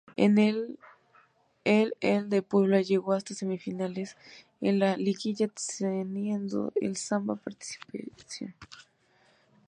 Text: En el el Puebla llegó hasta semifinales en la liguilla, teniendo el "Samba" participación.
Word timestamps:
En 0.15 0.39
el 0.39 0.79
el 1.63 1.93
Puebla 2.41 2.81
llegó 2.81 3.13
hasta 3.13 3.35
semifinales 3.35 4.17
en 4.59 4.79
la 4.79 4.97
liguilla, 4.97 5.47
teniendo 5.77 6.71
el 6.81 6.97
"Samba" 6.97 7.35
participación. 7.35 8.55